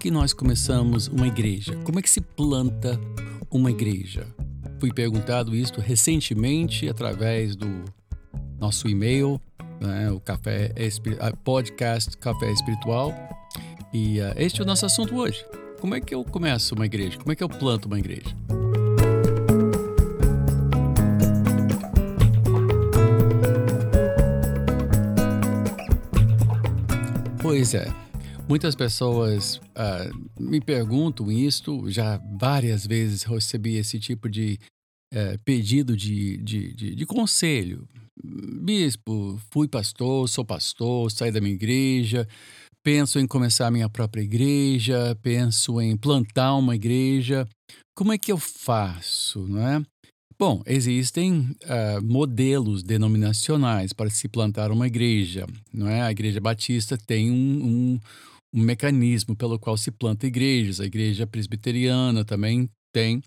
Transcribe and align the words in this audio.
que 0.00 0.10
nós 0.10 0.34
começamos 0.34 1.08
uma 1.08 1.26
igreja? 1.26 1.74
Como 1.84 1.98
é 1.98 2.02
que 2.02 2.10
se 2.10 2.20
planta 2.20 3.00
uma 3.50 3.70
igreja? 3.70 4.26
Fui 4.78 4.92
perguntado 4.92 5.56
isto 5.56 5.80
recentemente 5.80 6.86
através 6.86 7.56
do 7.56 7.84
nosso 8.58 8.88
e-mail, 8.88 9.40
né, 9.80 10.10
o 10.10 10.20
café 10.20 10.70
podcast 11.42 12.16
Café 12.18 12.52
Espiritual. 12.52 13.14
E 13.92 14.20
uh, 14.20 14.34
este 14.36 14.60
é 14.60 14.64
o 14.64 14.66
nosso 14.66 14.84
assunto 14.84 15.16
hoje. 15.16 15.44
Como 15.80 15.94
é 15.94 16.00
que 16.00 16.14
eu 16.14 16.24
começo 16.24 16.74
uma 16.74 16.84
igreja? 16.84 17.16
Como 17.16 17.32
é 17.32 17.34
que 17.34 17.42
eu 17.42 17.48
planto 17.48 17.86
uma 17.86 17.98
igreja? 17.98 18.36
Pois 27.40 27.72
é. 27.74 28.09
Muitas 28.50 28.74
pessoas 28.74 29.58
uh, 29.58 30.42
me 30.42 30.60
perguntam 30.60 31.30
isto, 31.30 31.88
já 31.88 32.20
várias 32.36 32.84
vezes 32.84 33.22
recebi 33.22 33.76
esse 33.76 34.00
tipo 34.00 34.28
de 34.28 34.58
uh, 35.14 35.38
pedido 35.44 35.96
de, 35.96 36.36
de, 36.38 36.74
de, 36.74 36.94
de, 36.96 37.06
conselho. 37.06 37.88
Bispo, 38.20 39.40
fui 39.52 39.68
pastor, 39.68 40.28
sou 40.28 40.44
pastor, 40.44 41.12
saí 41.12 41.30
da 41.30 41.40
minha 41.40 41.54
igreja, 41.54 42.26
penso 42.82 43.20
em 43.20 43.26
começar 43.28 43.68
a 43.68 43.70
minha 43.70 43.88
própria 43.88 44.22
igreja, 44.22 45.16
penso 45.22 45.80
em 45.80 45.96
plantar 45.96 46.56
uma 46.56 46.74
igreja. 46.74 47.46
Como 47.96 48.12
é 48.12 48.18
que 48.18 48.32
eu 48.32 48.36
faço, 48.36 49.46
não 49.46 49.64
é? 49.64 49.80
Bom, 50.36 50.60
existem 50.66 51.54
uh, 51.66 52.02
modelos 52.02 52.82
denominacionais 52.82 53.92
para 53.92 54.10
se 54.10 54.26
plantar 54.26 54.72
uma 54.72 54.88
igreja, 54.88 55.46
não 55.72 55.86
é? 55.86 56.02
A 56.02 56.10
Igreja 56.10 56.40
Batista 56.40 56.98
tem 56.98 57.30
um, 57.30 58.00
um, 58.52 58.62
mecanismo 58.62 59.36
pelo 59.36 59.58
qual 59.58 59.76
se 59.76 59.90
planta 59.90 60.26
igrejas. 60.26 60.80
A 60.80 60.86
igreja 60.86 61.26
presbiteriana 61.26 62.24
também 62.24 62.68
tem. 62.92 63.22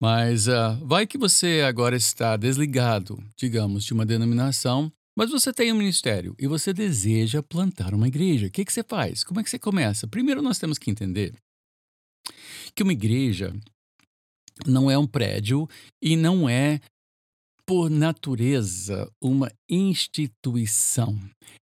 Mas 0.00 0.48
uh, 0.48 0.84
vai 0.84 1.06
que 1.06 1.16
você 1.16 1.62
agora 1.66 1.94
está 1.96 2.36
desligado, 2.36 3.22
digamos, 3.36 3.84
de 3.84 3.92
uma 3.92 4.04
denominação, 4.04 4.92
mas 5.16 5.30
você 5.30 5.52
tem 5.52 5.72
um 5.72 5.76
ministério 5.76 6.34
e 6.38 6.46
você 6.46 6.72
deseja 6.72 7.42
plantar 7.42 7.94
uma 7.94 8.08
igreja. 8.08 8.46
O 8.46 8.50
que, 8.50 8.64
que 8.64 8.72
você 8.72 8.82
faz? 8.82 9.22
Como 9.22 9.38
é 9.38 9.44
que 9.44 9.50
você 9.50 9.58
começa? 9.58 10.08
Primeiro, 10.08 10.42
nós 10.42 10.58
temos 10.58 10.78
que 10.78 10.90
entender 10.90 11.34
que 12.74 12.82
uma 12.82 12.92
igreja 12.92 13.54
não 14.66 14.90
é 14.90 14.98
um 14.98 15.06
prédio 15.06 15.68
e 16.02 16.16
não 16.16 16.48
é, 16.48 16.80
por 17.66 17.90
natureza, 17.90 19.10
uma 19.20 19.50
instituição. 19.68 21.18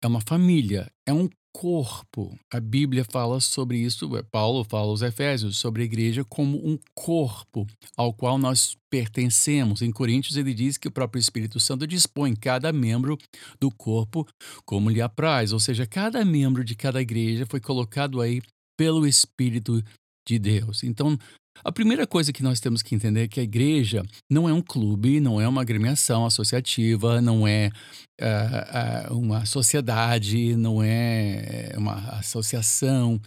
É 0.02 0.08
uma 0.08 0.22
família, 0.22 0.92
é 1.06 1.14
um 1.14 1.30
corpo. 1.54 2.38
A 2.52 2.60
Bíblia 2.60 3.04
fala 3.04 3.40
sobre 3.40 3.78
isso, 3.78 4.16
é, 4.18 4.24
Paulo 4.24 4.64
fala 4.64 4.88
aos 4.88 5.02
Efésios 5.02 5.58
sobre 5.58 5.82
a 5.82 5.86
igreja 5.86 6.24
como 6.24 6.58
um 6.58 6.78
corpo 6.94 7.66
ao 7.98 8.14
qual 8.14 8.38
nós 8.38 8.78
pertencemos. 8.90 9.82
Em 9.82 9.92
Coríntios 9.92 10.38
ele 10.38 10.54
diz 10.54 10.78
que 10.78 10.88
o 10.88 10.92
próprio 10.92 11.20
Espírito 11.20 11.60
Santo 11.60 11.86
dispõe 11.86 12.36
cada 12.36 12.72
membro 12.72 13.18
do 13.60 13.72
corpo 13.72 14.28
como 14.66 14.90
lhe 14.90 15.02
apraz, 15.02 15.52
ou 15.52 15.60
seja, 15.60 15.86
cada 15.86 16.24
membro 16.24 16.64
de 16.64 16.76
cada 16.76 17.02
igreja 17.02 17.46
foi 17.46 17.60
colocado 17.60 18.22
aí 18.22 18.42
pelo 18.78 19.06
Espírito 19.06 19.84
de 20.28 20.40
Deus. 20.40 20.84
Então, 20.84 21.18
a 21.64 21.72
primeira 21.72 22.08
coisa 22.08 22.32
que 22.32 22.44
nós 22.44 22.60
temos 22.60 22.82
que 22.82 22.96
entender 22.96 23.24
é 23.24 23.28
que 23.28 23.40
a 23.40 23.44
igreja 23.44 24.04
não 24.30 24.48
é 24.48 24.54
um 24.54 24.62
clube, 24.62 25.20
não 25.20 25.40
é 25.40 25.48
uma 25.48 25.62
agremiação 25.62 26.26
associativa, 26.26 27.22
não 27.22 27.48
é 27.48 27.70
uh, 28.22 29.14
uh, 29.14 29.18
uma 29.18 29.46
sociedade, 29.46 30.56
não 30.56 30.82
é 30.82 31.74
uma 31.78 31.96
associação. 32.18 33.20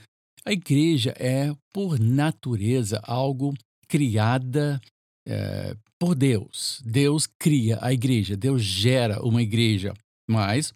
A 0.44 0.53
igreja 0.53 1.15
é, 1.19 1.53
por 1.72 1.98
natureza, 1.98 3.00
algo 3.04 3.54
criada 3.88 4.81
uh, 5.28 5.78
por 5.98 6.15
Deus. 6.15 6.82
Deus 6.84 7.28
cria 7.38 7.78
a 7.81 7.92
igreja, 7.92 8.37
Deus 8.37 8.62
gera 8.62 9.22
uma 9.22 9.42
igreja. 9.42 9.92
Mas 10.28 10.72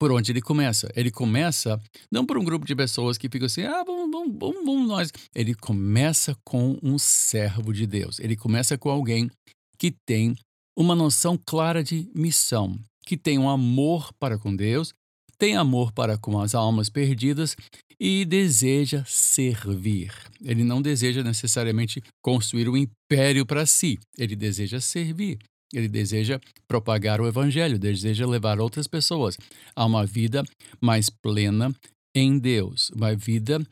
por 0.00 0.10
onde 0.10 0.32
ele 0.32 0.40
começa. 0.40 0.90
Ele 0.96 1.10
começa 1.10 1.78
não 2.10 2.24
por 2.24 2.38
um 2.38 2.44
grupo 2.44 2.64
de 2.64 2.74
pessoas 2.74 3.18
que 3.18 3.28
ficam 3.28 3.44
assim, 3.46 3.64
ah, 3.64 3.84
vamos, 3.84 4.10
vamos, 4.10 4.36
vamos, 4.38 4.64
vamos 4.64 4.88
nós. 4.88 5.12
Ele 5.34 5.54
começa 5.54 6.34
com 6.42 6.78
um 6.82 6.98
servo 6.98 7.72
de 7.72 7.86
Deus. 7.86 8.18
Ele 8.18 8.34
começa 8.34 8.78
com 8.78 8.88
alguém 8.88 9.30
que 9.78 9.94
tem 10.06 10.34
uma 10.76 10.94
noção 10.94 11.38
clara 11.44 11.84
de 11.84 12.10
missão, 12.14 12.78
que 13.04 13.16
tem 13.16 13.38
um 13.38 13.50
amor 13.50 14.10
para 14.18 14.38
com 14.38 14.56
Deus, 14.56 14.94
tem 15.36 15.56
amor 15.56 15.92
para 15.92 16.16
com 16.16 16.40
as 16.40 16.54
almas 16.54 16.88
perdidas 16.88 17.54
e 17.98 18.24
deseja 18.24 19.04
servir. 19.06 20.14
Ele 20.42 20.64
não 20.64 20.80
deseja 20.80 21.22
necessariamente 21.22 22.02
construir 22.22 22.68
um 22.70 22.76
império 22.76 23.44
para 23.44 23.66
si, 23.66 23.98
ele 24.16 24.34
deseja 24.34 24.80
servir. 24.80 25.38
Ele 25.72 25.88
deseja 25.88 26.40
propagar 26.66 27.20
o 27.20 27.28
evangelho, 27.28 27.78
deseja 27.78 28.26
levar 28.26 28.60
outras 28.60 28.86
pessoas 28.86 29.36
a 29.74 29.84
uma 29.84 30.04
vida 30.04 30.44
mais 30.80 31.08
plena 31.08 31.72
em 32.14 32.38
Deus, 32.38 32.90
uma 32.90 33.14
vida 33.14 33.64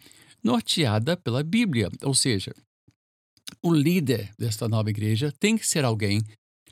norteada 0.43 1.17
pela 1.17 1.43
Bíblia. 1.43 1.91
Ou 2.03 2.15
seja, 2.15 2.55
o 3.63 3.73
líder 3.73 4.31
desta 4.39 4.69
nova 4.69 4.91
igreja 4.91 5.33
tem 5.41 5.57
que 5.57 5.67
ser 5.67 5.85
alguém 5.85 6.23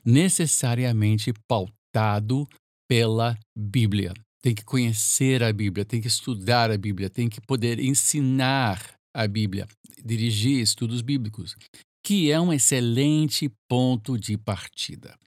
necessariamente 0.05 1.33
pautado 1.49 2.47
pela 2.89 3.37
Bíblia. 3.57 4.15
Tem 4.41 4.55
que 4.55 4.65
conhecer 4.65 5.43
a 5.43 5.53
Bíblia, 5.53 5.85
tem 5.85 6.01
que 6.01 6.07
estudar 6.07 6.71
a 6.71 6.79
Bíblia, 6.79 7.11
tem 7.11 7.29
que 7.29 7.41
poder 7.41 7.81
ensinar 7.81 8.95
a 9.13 9.27
Bíblia, 9.27 9.67
dirigir 10.05 10.61
estudos 10.61 11.01
bíblicos 11.01 11.57
que 12.07 12.31
é 12.31 12.41
um 12.41 12.53
excelente 12.53 13.51
ponto 13.69 14.17
de 14.17 14.39
partida. 14.39 15.19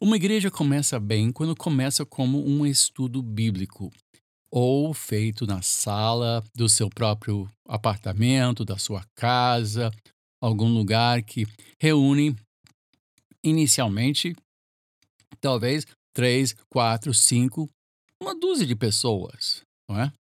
Uma 0.00 0.14
igreja 0.14 0.48
começa 0.48 1.00
bem 1.00 1.32
quando 1.32 1.56
começa 1.56 2.06
como 2.06 2.38
um 2.46 2.64
estudo 2.64 3.20
bíblico, 3.20 3.90
ou 4.48 4.94
feito 4.94 5.44
na 5.44 5.60
sala 5.60 6.40
do 6.54 6.68
seu 6.68 6.88
próprio 6.88 7.50
apartamento, 7.66 8.64
da 8.64 8.78
sua 8.78 9.04
casa, 9.16 9.90
algum 10.40 10.72
lugar 10.72 11.20
que 11.20 11.48
reúne 11.82 12.36
inicialmente 13.42 14.36
talvez 15.40 15.84
três, 16.14 16.54
quatro, 16.68 17.12
cinco, 17.12 17.68
uma 18.22 18.38
dúzia 18.38 18.64
de 18.64 18.76
pessoas, 18.76 19.62
não 19.90 20.00
é? 20.00 20.12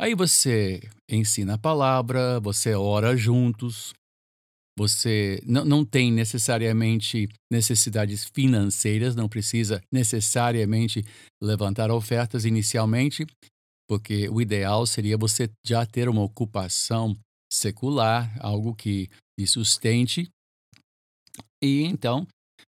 Aí 0.00 0.16
você 0.16 0.80
ensina 1.08 1.54
a 1.54 1.58
palavra, 1.58 2.40
você 2.40 2.74
ora 2.74 3.16
juntos, 3.16 3.94
você 4.78 5.42
não, 5.44 5.64
não 5.64 5.84
tem 5.84 6.12
necessariamente 6.12 7.28
necessidades 7.52 8.24
financeiras, 8.24 9.16
não 9.16 9.28
precisa 9.28 9.82
necessariamente 9.92 11.04
levantar 11.42 11.90
ofertas 11.90 12.44
inicialmente, 12.44 13.26
porque 13.88 14.28
o 14.28 14.40
ideal 14.40 14.86
seria 14.86 15.18
você 15.18 15.50
já 15.66 15.84
ter 15.84 16.08
uma 16.08 16.22
ocupação 16.22 17.16
secular, 17.52 18.32
algo 18.38 18.72
que 18.72 19.08
lhe 19.38 19.48
sustente. 19.48 20.28
E 21.60 21.82
então, 21.82 22.24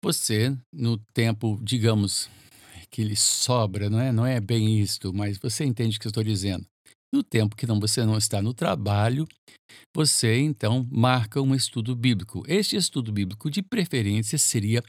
você, 0.04 0.54
no 0.74 0.98
tempo, 1.14 1.58
digamos, 1.64 2.30
que 2.92 3.02
lhe 3.02 3.16
sobra, 3.16 3.90
não 3.90 4.00
é, 4.00 4.12
não 4.12 4.26
é 4.26 4.42
bem 4.42 4.82
isto, 4.82 5.14
mas 5.14 5.38
você 5.38 5.64
entende 5.64 5.96
o 5.96 6.00
que 6.02 6.08
eu 6.08 6.10
estou 6.10 6.24
dizendo. 6.24 6.66
No 7.14 7.22
tempo 7.22 7.56
que 7.56 7.68
não, 7.68 7.80
você 7.80 8.04
não 8.04 8.18
está 8.18 8.42
no 8.42 8.56
trabalho, 8.56 9.28
você 9.96 10.40
então 10.40 10.88
marca 10.92 11.40
um 11.40 11.54
estudo 11.54 11.96
bíblico. 11.96 12.44
Este 12.48 12.76
estudo 12.76 13.12
bíblico, 13.12 13.52
de 13.52 13.62
preferência, 13.62 14.36
seria 14.40 14.84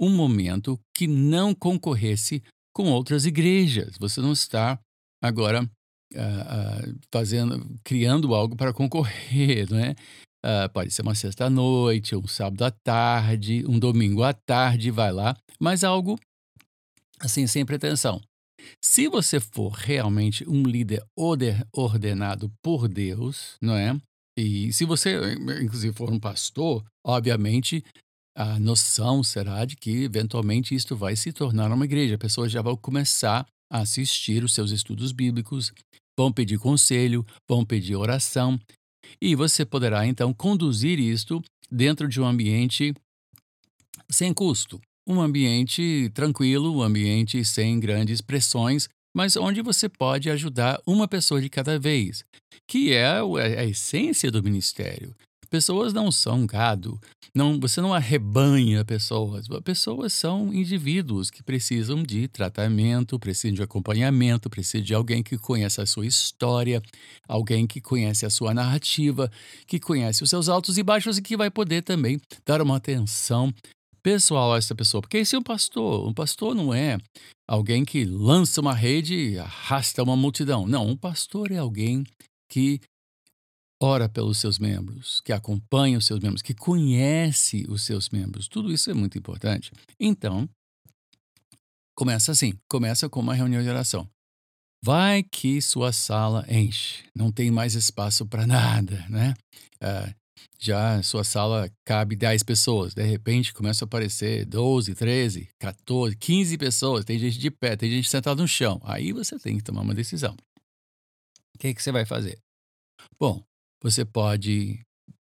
um 0.00 0.10
momento 0.10 0.80
que 0.96 1.06
não 1.06 1.54
concorresse 1.54 2.42
com 2.74 2.90
outras 2.90 3.24
igrejas. 3.24 3.96
Você 4.00 4.20
não 4.20 4.32
está 4.32 4.80
agora 5.22 5.62
uh, 5.62 6.16
uh, 6.16 6.98
fazendo, 7.12 7.78
criando 7.84 8.34
algo 8.34 8.56
para 8.56 8.72
concorrer, 8.72 9.68
não 9.70 9.78
é? 9.78 9.94
Uh, 10.44 10.72
pode 10.72 10.90
ser 10.90 11.02
uma 11.02 11.14
sexta-noite, 11.14 12.16
um 12.16 12.26
sábado 12.26 12.64
à 12.64 12.70
tarde, 12.70 13.64
um 13.68 13.78
domingo 13.78 14.24
à 14.24 14.32
tarde, 14.32 14.90
vai 14.90 15.12
lá, 15.12 15.36
mas 15.60 15.84
algo 15.84 16.18
assim, 17.20 17.46
sem 17.46 17.64
pretensão. 17.64 18.20
Se 18.82 19.08
você 19.08 19.40
for 19.40 19.72
realmente 19.72 20.48
um 20.48 20.62
líder 20.62 21.04
ordenado 21.72 22.52
por 22.62 22.88
Deus, 22.88 23.56
não 23.60 23.74
é? 23.74 23.98
E 24.38 24.72
se 24.72 24.84
você, 24.84 25.34
inclusive, 25.62 25.94
for 25.94 26.10
um 26.10 26.18
pastor, 26.18 26.84
obviamente 27.04 27.84
a 28.36 28.58
noção 28.58 29.22
será 29.22 29.64
de 29.64 29.76
que 29.76 30.04
eventualmente 30.04 30.74
isto 30.74 30.96
vai 30.96 31.16
se 31.16 31.32
tornar 31.32 31.70
uma 31.72 31.84
igreja. 31.84 32.14
A 32.14 32.18
pessoa 32.18 32.48
já 32.48 32.62
vai 32.62 32.76
começar 32.76 33.46
a 33.70 33.80
assistir 33.80 34.42
os 34.44 34.54
seus 34.54 34.70
estudos 34.70 35.12
bíblicos, 35.12 35.72
vão 36.18 36.32
pedir 36.32 36.58
conselho, 36.58 37.26
vão 37.48 37.64
pedir 37.64 37.96
oração, 37.96 38.58
e 39.20 39.34
você 39.34 39.64
poderá 39.64 40.06
então 40.06 40.32
conduzir 40.32 40.98
isto 40.98 41.42
dentro 41.70 42.08
de 42.08 42.20
um 42.20 42.26
ambiente 42.26 42.94
sem 44.10 44.32
custo 44.32 44.80
um 45.10 45.20
ambiente 45.20 46.10
tranquilo, 46.14 46.76
um 46.76 46.82
ambiente 46.82 47.44
sem 47.44 47.78
grandes 47.80 48.20
pressões, 48.20 48.88
mas 49.14 49.36
onde 49.36 49.60
você 49.60 49.88
pode 49.88 50.30
ajudar 50.30 50.80
uma 50.86 51.08
pessoa 51.08 51.40
de 51.40 51.48
cada 51.48 51.78
vez, 51.78 52.24
que 52.68 52.92
é 52.92 53.06
a 53.06 53.64
essência 53.64 54.30
do 54.30 54.42
ministério. 54.42 55.14
Pessoas 55.50 55.92
não 55.92 56.12
são 56.12 56.46
gado, 56.46 57.00
não, 57.34 57.58
você 57.60 57.80
não 57.80 57.94
arrebanha 57.94 58.84
pessoas. 58.84 59.46
Pessoas 59.64 60.12
são 60.12 60.52
indivíduos 60.52 61.30
que 61.30 61.42
precisam 61.42 62.02
de 62.02 62.26
tratamento, 62.26 63.18
precisam 63.18 63.54
de 63.54 63.62
acompanhamento, 63.62 64.50
precisam 64.50 64.84
de 64.84 64.94
alguém 64.94 65.22
que 65.22 65.38
conhece 65.38 65.80
a 65.80 65.86
sua 65.86 66.06
história, 66.06 66.82
alguém 67.28 67.66
que 67.66 67.80
conhece 67.80 68.26
a 68.26 68.30
sua 68.30 68.52
narrativa, 68.52 69.30
que 69.66 69.78
conhece 69.78 70.22
os 70.22 70.30
seus 70.30 70.48
altos 70.48 70.78
e 70.78 70.82
baixos 70.82 71.18
e 71.18 71.22
que 71.22 71.36
vai 71.36 71.50
poder 71.50 71.82
também 71.82 72.20
dar 72.44 72.62
uma 72.62 72.76
atenção 72.76 73.52
pessoal 74.02 74.54
a 74.54 74.58
essa 74.58 74.74
pessoa. 74.74 75.00
Porque 75.00 75.18
esse 75.18 75.34
é 75.34 75.38
um 75.38 75.42
pastor. 75.42 76.08
Um 76.08 76.14
pastor 76.14 76.54
não 76.54 76.72
é 76.72 76.98
alguém 77.48 77.84
que 77.84 78.04
lança 78.04 78.60
uma 78.60 78.74
rede 78.74 79.14
e 79.14 79.38
arrasta 79.38 80.02
uma 80.02 80.16
multidão. 80.16 80.66
Não, 80.66 80.86
um 80.86 80.96
pastor 80.96 81.50
é 81.50 81.58
alguém 81.58 82.04
que 82.50 82.80
ora 83.82 84.08
pelos 84.08 84.38
seus 84.38 84.58
membros, 84.58 85.20
que 85.22 85.32
acompanha 85.32 85.98
os 85.98 86.06
seus 86.06 86.20
membros, 86.20 86.42
que 86.42 86.54
conhece 86.54 87.64
os 87.68 87.82
seus 87.82 88.10
membros. 88.10 88.46
Tudo 88.46 88.72
isso 88.72 88.90
é 88.90 88.94
muito 88.94 89.16
importante. 89.16 89.72
Então, 89.98 90.48
começa 91.96 92.32
assim: 92.32 92.52
começa 92.68 93.08
com 93.08 93.20
uma 93.20 93.34
reunião 93.34 93.62
de 93.62 93.68
oração. 93.68 94.08
Vai 94.82 95.22
que 95.22 95.60
sua 95.60 95.92
sala 95.92 96.46
enche, 96.48 97.04
não 97.14 97.30
tem 97.30 97.50
mais 97.50 97.74
espaço 97.74 98.24
para 98.26 98.46
nada, 98.46 99.04
né? 99.10 99.34
Uh, 99.82 100.14
já 100.58 101.02
sua 101.02 101.24
sala 101.24 101.70
cabe 101.84 102.14
10 102.14 102.42
pessoas, 102.42 102.94
de 102.94 103.02
repente 103.02 103.52
começa 103.52 103.84
a 103.84 103.86
aparecer 103.86 104.44
12, 104.44 104.94
13, 104.94 105.48
14, 105.58 106.16
15 106.16 106.58
pessoas, 106.58 107.04
tem 107.04 107.18
gente 107.18 107.38
de 107.38 107.50
pé, 107.50 107.76
tem 107.76 107.90
gente 107.90 108.08
sentada 108.08 108.40
no 108.40 108.48
chão. 108.48 108.80
Aí 108.84 109.12
você 109.12 109.38
tem 109.38 109.56
que 109.56 109.64
tomar 109.64 109.80
uma 109.82 109.94
decisão. 109.94 110.36
O 111.54 111.58
que, 111.58 111.74
que 111.74 111.82
você 111.82 111.90
vai 111.90 112.04
fazer? 112.04 112.38
Bom, 113.18 113.42
você 113.82 114.04
pode, 114.04 114.80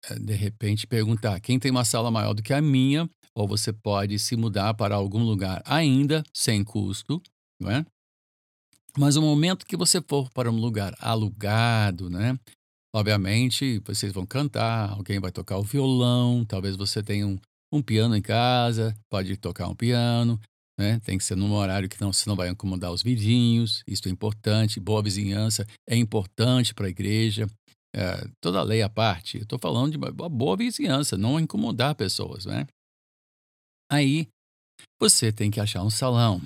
eh, 0.06 0.20
de 0.20 0.34
repente, 0.34 0.88
perguntar 0.88 1.40
quem 1.40 1.60
tem 1.60 1.72
uma 1.72 1.86
sala 1.86 2.10
maior 2.10 2.34
do 2.34 2.44
que 2.44 2.54
a 2.54 2.62
minha, 2.62 3.10
ou 3.36 3.48
você 3.48 3.72
pode 3.72 4.18
se 4.20 4.36
mudar 4.36 4.74
para 4.74 4.96
algum 4.96 5.24
lugar 5.24 5.62
ainda 5.66 6.24
sem 6.34 6.64
custo, 6.64 7.22
não 7.60 7.72
é? 7.72 7.86
Mas 8.98 9.16
no 9.16 9.22
momento 9.22 9.66
que 9.66 9.78
você 9.78 10.02
for 10.02 10.30
para 10.32 10.52
um 10.52 10.58
lugar 10.58 10.94
alugado, 11.00 12.10
né? 12.10 12.38
Obviamente, 12.94 13.80
vocês 13.86 14.12
vão 14.12 14.26
cantar, 14.26 14.92
alguém 14.92 15.20
vai 15.20 15.32
tocar 15.32 15.58
o 15.58 15.64
violão, 15.64 16.44
talvez 16.44 16.76
você 16.76 17.02
tenha 17.02 17.26
um, 17.26 17.40
um 17.72 17.82
piano 17.82 18.16
em 18.16 18.22
casa, 18.22 18.94
pode 19.10 19.38
tocar 19.38 19.70
um 19.70 19.76
piano, 19.76 20.40
né? 20.78 21.00
Tem 21.06 21.18
que 21.18 21.24
ser 21.24 21.36
num 21.36 21.54
horário 21.54 21.88
que 21.88 22.00
não, 22.02 22.12
você 22.12 22.28
não 22.30 22.36
vai 22.36 22.50
incomodar 22.50 22.92
os 22.92 23.02
vizinhos, 23.02 23.84
isso 23.88 24.08
é 24.08 24.12
importante. 24.12 24.80
Boa 24.80 25.02
vizinhança 25.02 25.66
é 25.88 25.96
importante 25.96 26.74
para 26.74 26.88
a 26.88 26.90
igreja. 26.90 27.48
É, 27.96 28.28
toda 28.42 28.64
lei 28.64 28.82
à 28.82 28.90
parte, 28.90 29.38
eu 29.38 29.44
estou 29.44 29.60
falando 29.60 29.92
de 29.92 29.98
uma 29.98 30.30
boa 30.30 30.58
vizinhança, 30.58 31.18
não 31.18 31.40
incomodar 31.40 31.96
pessoas, 31.96 32.46
né? 32.46 32.66
Aí, 33.92 34.28
você 35.00 35.32
tem 35.32 35.52
que 35.52 35.60
achar 35.60 35.84
um 35.84 35.90
salão. 35.90 36.42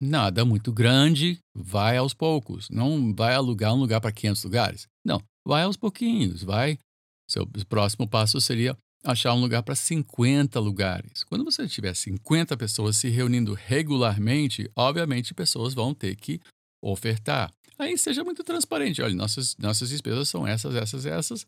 Nada 0.00 0.44
muito 0.44 0.72
grande, 0.72 1.38
vai 1.56 1.96
aos 1.96 2.14
poucos. 2.14 2.68
Não 2.70 3.14
vai 3.14 3.34
alugar 3.34 3.74
um 3.74 3.78
lugar 3.78 4.00
para 4.00 4.12
500 4.12 4.44
lugares. 4.44 4.86
Não, 5.04 5.20
vai 5.48 5.62
aos 5.62 5.78
pouquinhos, 5.78 6.42
vai. 6.42 6.78
Seu 7.26 7.46
próximo 7.66 8.06
passo 8.06 8.38
seria 8.38 8.76
achar 9.02 9.32
um 9.32 9.40
lugar 9.40 9.62
para 9.62 9.74
50 9.74 10.60
lugares. 10.60 11.24
Quando 11.24 11.42
você 11.42 11.66
tiver 11.66 11.94
50 11.94 12.54
pessoas 12.58 12.98
se 12.98 13.08
reunindo 13.08 13.54
regularmente, 13.54 14.70
obviamente 14.76 15.32
pessoas 15.32 15.72
vão 15.72 15.94
ter 15.94 16.16
que 16.16 16.38
ofertar. 16.82 17.50
Aí 17.78 17.96
seja 17.96 18.22
muito 18.22 18.44
transparente. 18.44 19.00
Olha, 19.00 19.14
nossas, 19.14 19.56
nossas 19.56 19.88
despesas 19.88 20.28
são 20.28 20.46
essas, 20.46 20.74
essas, 20.74 21.06
essas. 21.06 21.46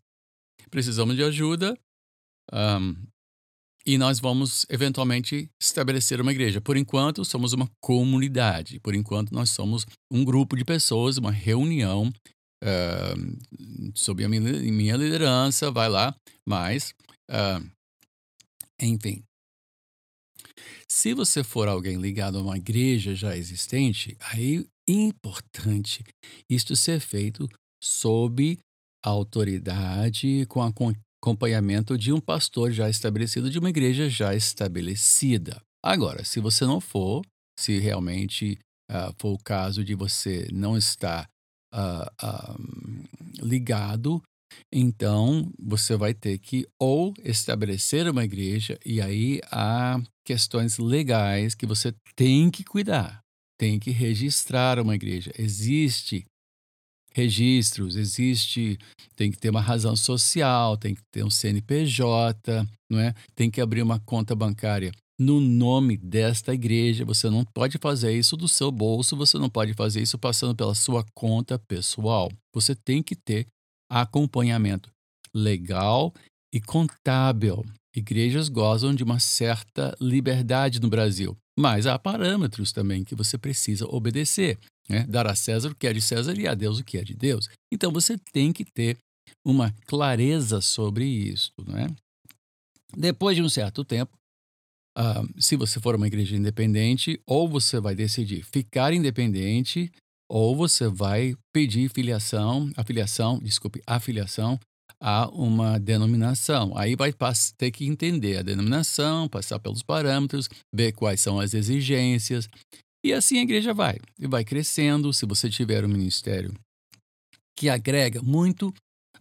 Precisamos 0.71 1.15
de 1.15 1.23
ajuda. 1.23 1.77
Um, 2.51 2.95
e 3.85 3.97
nós 3.97 4.19
vamos 4.19 4.65
eventualmente 4.69 5.49
estabelecer 5.61 6.21
uma 6.21 6.31
igreja. 6.31 6.61
Por 6.61 6.77
enquanto, 6.77 7.23
somos 7.25 7.53
uma 7.53 7.69
comunidade. 7.79 8.79
Por 8.79 8.95
enquanto, 8.95 9.31
nós 9.31 9.51
somos 9.51 9.85
um 10.09 10.23
grupo 10.23 10.55
de 10.55 10.63
pessoas, 10.63 11.17
uma 11.17 11.31
reunião 11.31 12.11
uh, 12.63 13.91
sob 13.95 14.23
a 14.23 14.29
minha 14.29 14.95
liderança. 14.95 15.71
Vai 15.71 15.89
lá, 15.89 16.15
mas, 16.47 16.93
uh, 17.29 17.65
enfim. 18.81 19.23
Se 20.89 21.13
você 21.13 21.43
for 21.43 21.67
alguém 21.67 21.97
ligado 21.97 22.37
a 22.37 22.41
uma 22.41 22.57
igreja 22.57 23.15
já 23.15 23.35
existente, 23.37 24.17
aí 24.19 24.65
importante 24.87 26.03
isto 26.49 26.75
ser 26.75 26.99
feito 26.99 27.47
sob 27.81 28.57
autoridade, 29.03 30.45
com 30.47 30.61
acompanhamento 30.61 31.97
de 31.97 32.11
um 32.11 32.19
pastor 32.19 32.71
já 32.71 32.89
estabelecido, 32.89 33.49
de 33.49 33.57
uma 33.57 33.69
igreja 33.69 34.09
já 34.09 34.35
estabelecida. 34.35 35.61
Agora, 35.83 36.23
se 36.23 36.39
você 36.39 36.65
não 36.65 36.79
for, 36.79 37.23
se 37.57 37.79
realmente 37.79 38.59
uh, 38.91 39.13
for 39.19 39.33
o 39.33 39.43
caso 39.43 39.83
de 39.83 39.95
você 39.95 40.47
não 40.51 40.77
estar 40.77 41.27
uh, 41.73 43.45
ligado, 43.45 44.21
então 44.71 45.51
você 45.59 45.95
vai 45.95 46.13
ter 46.13 46.37
que 46.39 46.67
ou 46.79 47.13
estabelecer 47.23 48.07
uma 48.07 48.23
igreja, 48.23 48.77
e 48.85 49.01
aí 49.01 49.39
há 49.51 50.01
questões 50.25 50.77
legais 50.77 51.55
que 51.55 51.65
você 51.65 51.93
tem 52.15 52.49
que 52.51 52.63
cuidar 52.63 53.21
tem 53.61 53.77
que 53.77 53.91
registrar 53.91 54.79
uma 54.79 54.95
igreja. 54.95 55.31
Existe 55.37 56.25
registros, 57.13 57.95
existe, 57.95 58.79
tem 59.15 59.29
que 59.29 59.37
ter 59.37 59.51
uma 59.51 59.61
razão 59.61 59.95
social, 59.95 60.75
tem 60.75 60.95
que 60.95 61.01
ter 61.11 61.23
um 61.23 61.29
CNPJ, 61.29 62.67
não 62.89 62.99
é? 62.99 63.13
Tem 63.35 63.51
que 63.51 63.61
abrir 63.61 63.83
uma 63.83 63.99
conta 63.99 64.33
bancária 64.33 64.91
no 65.21 65.39
nome 65.39 65.97
desta 65.97 66.51
igreja. 66.51 67.05
Você 67.05 67.29
não 67.29 67.45
pode 67.45 67.77
fazer 67.77 68.11
isso 68.17 68.35
do 68.35 68.47
seu 68.47 68.71
bolso, 68.71 69.15
você 69.15 69.37
não 69.37 69.49
pode 69.49 69.75
fazer 69.75 70.01
isso 70.01 70.17
passando 70.17 70.55
pela 70.55 70.73
sua 70.73 71.05
conta 71.13 71.59
pessoal. 71.59 72.31
Você 72.55 72.73
tem 72.73 73.03
que 73.03 73.15
ter 73.15 73.45
acompanhamento 73.89 74.89
legal 75.31 76.11
e 76.51 76.59
contábil. 76.59 77.63
Igrejas 77.95 78.49
gozam 78.49 78.95
de 78.95 79.03
uma 79.03 79.19
certa 79.19 79.95
liberdade 80.01 80.81
no 80.81 80.89
Brasil, 80.89 81.37
mas 81.59 81.85
há 81.85 81.99
parâmetros 81.99 82.71
também 82.71 83.03
que 83.03 83.13
você 83.13 83.37
precisa 83.37 83.85
obedecer. 83.85 84.57
Né? 84.89 85.05
Dar 85.05 85.27
a 85.27 85.35
César 85.35 85.69
o 85.69 85.75
que 85.75 85.85
é 85.85 85.93
de 85.93 86.01
César 86.01 86.35
e 86.39 86.47
a 86.47 86.55
Deus 86.55 86.79
o 86.79 86.83
que 86.83 86.97
é 86.97 87.03
de 87.03 87.13
Deus. 87.13 87.47
Então 87.71 87.91
você 87.91 88.17
tem 88.33 88.51
que 88.51 88.65
ter 88.65 88.97
uma 89.45 89.71
clareza 89.85 90.61
sobre 90.61 91.05
isso. 91.05 91.51
Né? 91.63 91.87
Depois 92.97 93.35
de 93.35 93.43
um 93.43 93.49
certo 93.49 93.85
tempo, 93.85 94.17
uh, 94.97 95.41
se 95.41 95.55
você 95.55 95.79
for 95.79 95.95
uma 95.95 96.07
igreja 96.07 96.35
independente, 96.35 97.19
ou 97.25 97.47
você 97.47 97.79
vai 97.79 97.95
decidir 97.95 98.43
ficar 98.43 98.93
independente, 98.93 99.91
ou 100.29 100.55
você 100.55 100.87
vai 100.87 101.35
pedir 101.53 101.89
filiação, 101.89 102.71
afiliação, 102.77 103.39
desculpe, 103.39 103.81
afiliação 103.85 104.59
a 105.01 105.27
uma 105.29 105.79
denominação. 105.79 106.77
Aí 106.77 106.95
vai 106.95 107.11
ter 107.57 107.71
que 107.71 107.85
entender 107.85 108.37
a 108.37 108.41
denominação, 108.43 109.27
passar 109.27 109.59
pelos 109.59 109.81
parâmetros, 109.81 110.47
ver 110.73 110.91
quais 110.93 111.19
são 111.19 111.39
as 111.39 111.53
exigências. 111.53 112.47
E 113.03 113.11
assim 113.11 113.39
a 113.39 113.41
igreja 113.41 113.73
vai. 113.73 113.97
E 114.19 114.27
vai 114.27 114.45
crescendo. 114.45 115.11
Se 115.11 115.25
você 115.25 115.49
tiver 115.49 115.83
um 115.83 115.89
ministério 115.89 116.53
que 117.57 117.67
agrega 117.67 118.21
muito, 118.21 118.73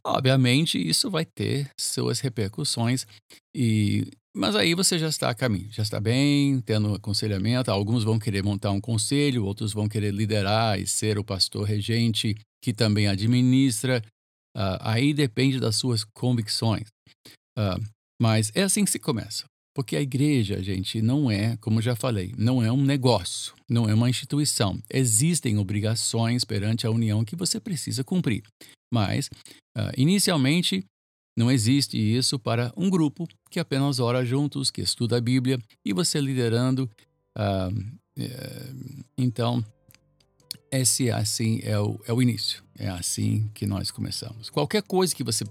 obviamente 0.04 0.78
isso 0.78 1.10
vai 1.10 1.24
ter 1.24 1.70
suas 1.78 2.20
repercussões. 2.20 3.06
E 3.54 4.06
mas 4.34 4.54
aí 4.54 4.74
você 4.74 4.98
já 4.98 5.08
está 5.08 5.28
a 5.28 5.34
caminho, 5.34 5.68
já 5.72 5.82
está 5.82 5.98
bem, 6.00 6.60
tendo 6.60 6.94
aconselhamento. 6.94 7.70
Alguns 7.70 8.04
vão 8.04 8.18
querer 8.18 8.42
montar 8.42 8.70
um 8.70 8.80
conselho, 8.80 9.44
outros 9.44 9.72
vão 9.72 9.88
querer 9.88 10.12
liderar 10.12 10.78
e 10.78 10.86
ser 10.86 11.18
o 11.18 11.24
pastor 11.24 11.64
regente 11.66 12.36
que 12.62 12.72
também 12.72 13.08
administra. 13.08 14.02
Uh, 14.56 14.78
aí 14.80 15.12
depende 15.12 15.58
das 15.58 15.76
suas 15.76 16.04
convicções. 16.04 16.88
Uh, 17.58 17.82
mas 18.20 18.52
é 18.54 18.62
assim 18.62 18.84
que 18.84 18.90
se 18.90 18.98
começa. 18.98 19.44
Porque 19.74 19.96
a 19.96 20.02
igreja, 20.02 20.62
gente, 20.62 21.00
não 21.00 21.30
é, 21.30 21.56
como 21.56 21.80
já 21.80 21.94
falei, 21.96 22.32
não 22.36 22.62
é 22.62 22.70
um 22.70 22.82
negócio, 22.82 23.54
não 23.68 23.88
é 23.88 23.94
uma 23.94 24.10
instituição. 24.10 24.80
Existem 24.92 25.58
obrigações 25.58 26.44
perante 26.44 26.86
a 26.86 26.90
união 26.90 27.24
que 27.24 27.36
você 27.36 27.60
precisa 27.60 28.04
cumprir. 28.04 28.42
Mas, 28.92 29.28
uh, 29.76 29.90
inicialmente, 29.96 30.84
não 31.40 31.50
existe 31.50 31.96
isso 31.96 32.38
para 32.38 32.70
um 32.76 32.90
grupo 32.90 33.26
que 33.50 33.58
apenas 33.58 33.98
ora 33.98 34.22
juntos, 34.26 34.70
que 34.70 34.82
estuda 34.82 35.16
a 35.16 35.20
Bíblia 35.22 35.58
e 35.82 35.90
você 35.94 36.20
liderando. 36.20 36.88
Uh, 37.34 37.98
então, 39.16 39.64
esse 40.70 41.10
assim 41.10 41.60
é 41.62 41.80
o, 41.80 41.98
é 42.06 42.12
o 42.12 42.20
início. 42.20 42.62
É 42.78 42.90
assim 42.90 43.50
que 43.54 43.66
nós 43.66 43.90
começamos. 43.90 44.50
Qualquer 44.50 44.82
coisa 44.82 45.16
que 45.16 45.24
você 45.24 45.42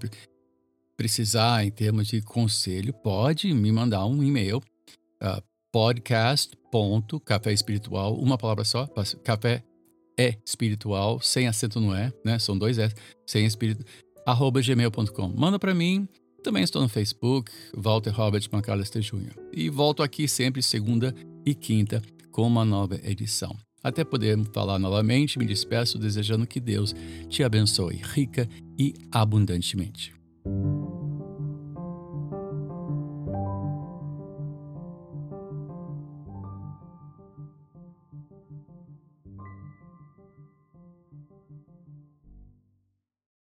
precisar 0.96 1.66
em 1.66 1.72
termos 1.72 2.06
de 2.06 2.22
conselho, 2.22 2.92
pode 2.92 3.52
me 3.52 3.72
mandar 3.72 4.06
um 4.06 4.22
e-mail. 4.22 4.58
Uh, 5.20 5.42
podcast.café 5.72 7.52
espiritual, 7.52 8.14
uma 8.14 8.38
palavra 8.38 8.64
só, 8.64 8.88
café 9.24 9.64
é 10.18 10.36
espiritual, 10.44 11.20
sem 11.20 11.48
acento 11.48 11.80
no 11.80 11.94
é, 11.94 12.12
né? 12.24 12.38
São 12.38 12.56
dois 12.56 12.78
S, 12.78 12.94
sem 13.26 13.46
espírito, 13.46 13.84
gmail.com. 14.62 15.28
Manda 15.36 15.58
para 15.58 15.74
mim. 15.74 16.08
Também 16.42 16.62
estou 16.62 16.80
no 16.80 16.88
Facebook, 16.88 17.50
Walter 17.76 18.10
Robert 18.10 18.48
McAllister 18.50 19.02
Jr. 19.02 19.34
E 19.52 19.68
volto 19.68 20.02
aqui 20.02 20.26
sempre 20.26 20.62
segunda 20.62 21.14
e 21.44 21.54
quinta 21.54 22.00
com 22.30 22.46
uma 22.46 22.64
nova 22.64 22.98
edição. 23.04 23.54
Até 23.82 24.04
podermos 24.04 24.48
falar 24.52 24.78
novamente, 24.78 25.38
me 25.38 25.44
despeço 25.44 25.98
desejando 25.98 26.46
que 26.46 26.60
Deus 26.60 26.94
te 27.28 27.42
abençoe 27.42 28.00
rica 28.02 28.48
e 28.78 28.94
abundantemente. 29.10 30.14